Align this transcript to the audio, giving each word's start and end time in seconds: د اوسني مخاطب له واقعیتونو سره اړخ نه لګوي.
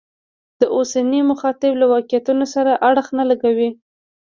د 0.59 0.61
اوسني 0.75 1.21
مخاطب 1.31 1.71
له 1.81 1.85
واقعیتونو 1.93 2.45
سره 2.55 2.71
اړخ 2.89 3.07
نه 3.17 3.23
لګوي. 3.29 3.69